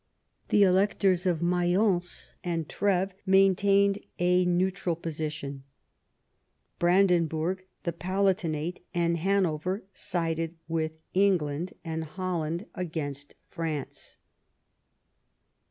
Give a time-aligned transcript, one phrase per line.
[0.49, 5.63] The electors of Mayence and Treves maintained a neutral position,
[6.79, 14.17] Brandenburg, the Pala tinate, and Hanover sided with England and Hol land against France.